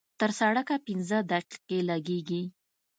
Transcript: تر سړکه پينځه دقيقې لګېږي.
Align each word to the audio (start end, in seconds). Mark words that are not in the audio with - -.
تر 0.19 0.31
سړکه 0.39 0.75
پينځه 0.85 1.17
دقيقې 1.31 1.79
لګېږي. 1.89 2.43